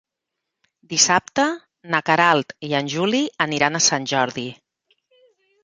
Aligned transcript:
Dissabte 0.93 1.45
na 1.95 1.99
Queralt 2.09 2.57
i 2.69 2.71
en 2.81 2.91
Juli 2.95 3.21
aniran 3.49 3.77
a 3.77 3.85
Sant 3.91 4.11
Jordi. 4.15 4.51